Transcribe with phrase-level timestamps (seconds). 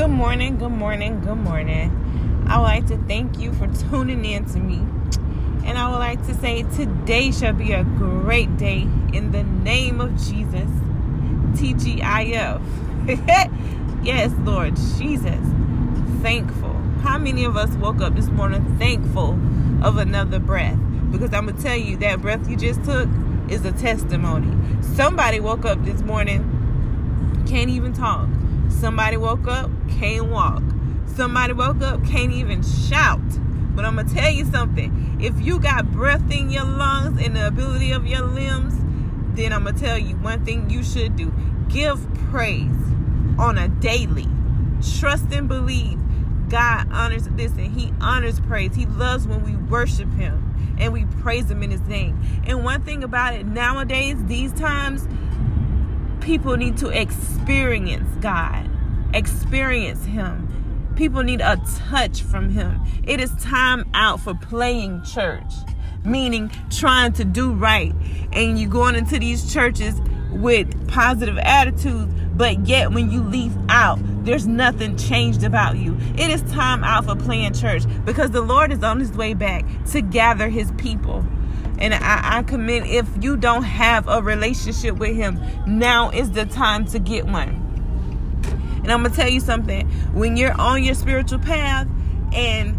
[0.00, 2.46] Good morning, good morning, good morning.
[2.48, 4.76] I would like to thank you for tuning in to me.
[5.66, 10.00] And I would like to say today shall be a great day in the name
[10.00, 10.70] of Jesus.
[11.52, 12.62] TGIF.
[14.02, 15.38] yes, Lord Jesus.
[16.22, 16.72] Thankful.
[17.02, 19.38] How many of us woke up this morning thankful
[19.82, 20.78] of another breath?
[21.12, 23.06] Because I'm going to tell you that breath you just took
[23.50, 24.56] is a testimony.
[24.94, 28.30] Somebody woke up this morning, can't even talk.
[28.80, 30.62] Somebody woke up, can't walk.
[31.14, 33.20] Somebody woke up, can't even shout.
[33.76, 35.18] But I'm going to tell you something.
[35.20, 38.74] If you got breath in your lungs and the ability of your limbs,
[39.36, 41.30] then I'm going to tell you one thing you should do.
[41.68, 42.74] Give praise
[43.38, 44.26] on a daily.
[44.98, 45.98] Trust and believe.
[46.48, 48.74] God honors this and He honors praise.
[48.74, 52.18] He loves when we worship Him and we praise Him in His name.
[52.46, 55.06] And one thing about it, nowadays, these times,
[56.20, 58.69] people need to experience God,
[59.14, 60.92] experience Him.
[60.96, 62.80] People need a touch from Him.
[63.04, 65.52] It is time out for playing church,
[66.04, 67.94] meaning trying to do right.
[68.32, 73.98] And you're going into these churches with positive attitudes, but yet when you leave out,
[74.24, 75.96] there's nothing changed about you.
[76.16, 79.64] It is time out for playing church because the Lord is on his way back
[79.92, 81.24] to gather his people.
[81.78, 86.44] And I, I commend if you don't have a relationship with him, now is the
[86.44, 87.69] time to get one.
[88.82, 89.88] And I'm gonna tell you something.
[90.12, 91.86] When you're on your spiritual path
[92.32, 92.76] and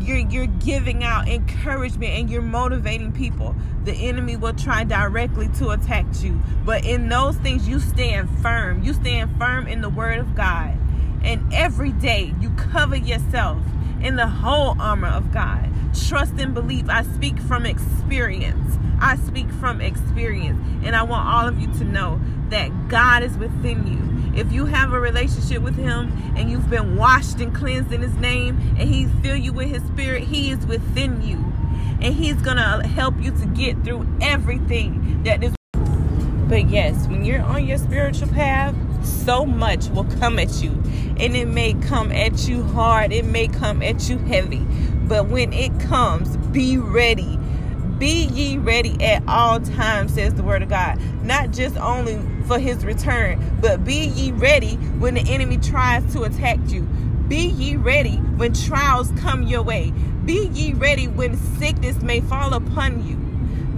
[0.00, 3.54] you're you're giving out encouragement and you're motivating people
[3.86, 6.38] the enemy will try directly to attack you.
[6.64, 8.82] But in those things you stand firm.
[8.82, 10.76] You stand firm in the word of god.
[11.22, 13.58] And every day you cover yourself
[14.02, 15.70] in the whole armor of god.
[16.08, 16.90] Trust and believe.
[16.90, 18.76] I speak from experience.
[19.00, 20.60] I speak from experience.
[20.84, 24.66] And i want all of you to know that god is within you if you
[24.66, 28.88] have a relationship with him and you've been washed and cleansed in his name and
[28.88, 31.36] he fill you with his spirit, he is within you.
[32.00, 35.56] And he's going to help you to get through everything that is
[36.48, 38.72] but yes, when you're on your spiritual path,
[39.04, 40.70] so much will come at you.
[41.18, 44.64] And it may come at you hard, it may come at you heavy.
[45.08, 47.36] But when it comes, be ready.
[47.98, 51.00] Be ye ready at all times, says the word of God.
[51.24, 53.58] Not just only for his return.
[53.60, 56.82] But be ye ready when the enemy tries to attack you.
[57.28, 59.92] Be ye ready when trials come your way.
[60.24, 63.16] Be ye ready when sickness may fall upon you.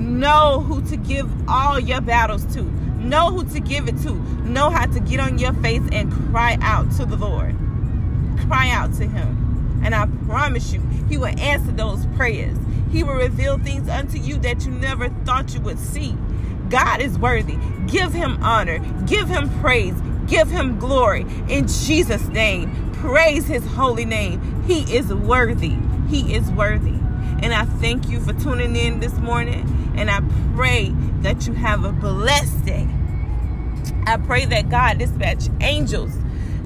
[0.00, 2.62] Know who to give all your battles to.
[2.62, 4.14] Know who to give it to.
[4.44, 7.54] Know how to get on your face and cry out to the Lord.
[8.46, 9.80] Cry out to Him.
[9.84, 12.56] And I promise you, He will answer those prayers.
[12.90, 16.16] He will reveal things unto you that you never thought you would see.
[16.68, 17.58] God is worthy.
[17.86, 18.78] Give him honor.
[19.06, 19.94] Give him praise.
[20.26, 21.26] Give him glory.
[21.48, 24.64] In Jesus' name, praise his holy name.
[24.66, 25.76] He is worthy.
[26.08, 26.94] He is worthy.
[27.42, 29.92] And I thank you for tuning in this morning.
[29.96, 30.20] And I
[30.54, 32.88] pray that you have a blessed day.
[34.06, 36.12] I pray that God dispatch angels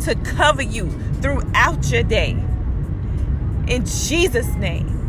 [0.00, 2.30] to cover you throughout your day.
[3.66, 5.03] In Jesus' name.